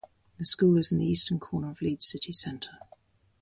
The 0.39 0.45
school 0.45 0.79
is 0.79 0.91
in 0.91 0.97
the 0.97 1.05
eastern 1.05 1.39
corner 1.39 1.69
of 1.69 1.79
Leeds 1.79 2.07
city 2.07 2.31
centre. 2.31 2.79